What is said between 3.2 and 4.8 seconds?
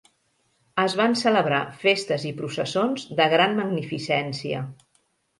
gran magnificència.